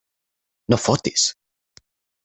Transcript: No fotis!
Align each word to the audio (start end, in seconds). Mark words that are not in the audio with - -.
No 0.73 0.81
fotis! 0.87 1.29